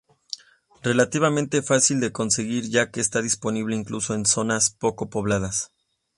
Relativamente 0.81 1.61
fácil 1.61 1.99
de 1.99 2.11
conseguir, 2.11 2.67
ya 2.71 2.89
que 2.89 2.99
está 2.99 3.21
disponible 3.21 3.75
incluso 3.75 4.15
en 4.15 4.25
zonas 4.25 4.71
poco 4.71 5.11
pobladas. 5.11 5.69